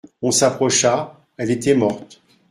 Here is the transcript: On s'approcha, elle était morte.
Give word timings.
On 0.23 0.31
s'approcha, 0.31 1.13
elle 1.37 1.51
était 1.51 1.75
morte. 1.75 2.23